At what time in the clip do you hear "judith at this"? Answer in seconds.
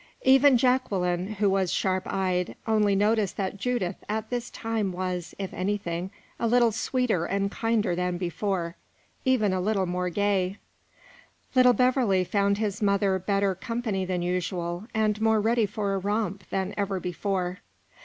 3.57-4.49